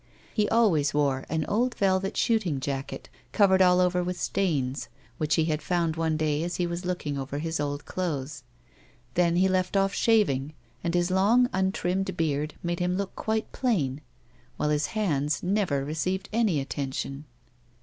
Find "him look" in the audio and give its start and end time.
12.79-13.15